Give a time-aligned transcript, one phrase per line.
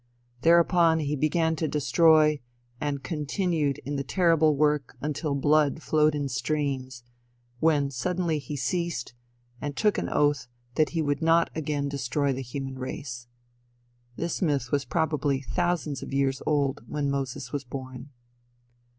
[0.41, 2.41] Thereupon he began to destroy,
[2.79, 7.03] and continued in the terrible work until blood flowed in streams,
[7.59, 9.13] when suddenly he ceased,
[9.61, 13.27] and took an oath that he would not again destroy the human race.
[14.15, 18.09] This myth was probably thousands of years old when Moses was born.